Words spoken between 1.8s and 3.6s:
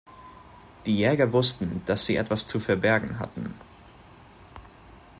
dass sie etwas zu verbergen hatten.